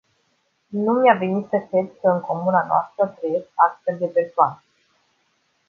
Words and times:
Nu 0.69 0.91
mi-a 0.93 1.13
venit 1.13 1.47
să 1.49 1.57
cred 1.69 1.91
că 2.01 2.07
în 2.07 2.19
comuna 2.21 2.65
noastră 2.67 3.15
trăiesc 3.19 3.47
astfel 3.55 3.97
de 3.97 4.05
persoane. 4.05 4.61